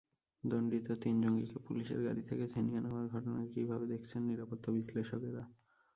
[0.43, 5.43] দণ্ডিত তিন জঙ্গিকে পুলিশের গাড়ি থেকে ছিনিয়ে নেওয়ার ঘটনাকে কীভাবে দেখছেন নিরাপত্তা বিশ্লেষকেরা।